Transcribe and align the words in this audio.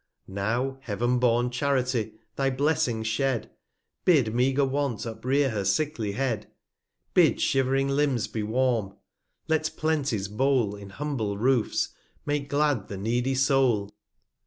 320 0.25 0.71
Now, 0.71 0.79
Heav'n 0.87 1.19
born 1.19 1.51
Charity, 1.51 2.13
thy 2.35 2.49
Blessings 2.49 3.05
shed; 3.05 3.51
Bid 4.03 4.33
meagre 4.33 4.65
Want 4.65 5.05
uprear 5.05 5.51
her 5.51 5.63
sickly 5.63 6.13
Head: 6.13 6.49
Bid 7.13 7.39
shiv'ring 7.39 7.87
Limbs 7.87 8.27
be 8.27 8.41
warm; 8.41 8.95
let 9.47 9.69
Plenty's 9.77 10.27
Bowie, 10.27 10.81
In 10.81 10.89
humble 10.89 11.37
Roofs, 11.37 11.89
make 12.25 12.49
glad 12.49 12.87
the 12.87 12.97
needy 12.97 13.35
Soul. 13.35 13.91